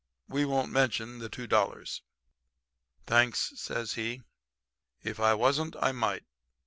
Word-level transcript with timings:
We 0.27 0.45
won't 0.45 0.71
mention 0.71 1.19
the 1.19 1.29
two 1.29 1.45
dollars.' 1.45 2.01
"'Thanks,' 3.05 3.53
says 3.57 3.93
he. 3.93 4.23
'If 5.03 5.19
I 5.19 5.35
wasn't, 5.35 5.75
I 5.79 5.91
might. 5.91 6.23